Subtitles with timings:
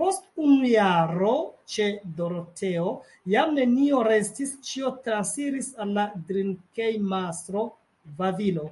[0.00, 1.32] Post unu jaro
[1.72, 1.88] ĉe
[2.20, 2.94] Doroteo
[3.32, 7.66] jam nenio restis ĉio transiris al la drinkejmastro
[8.22, 8.66] Vavilo.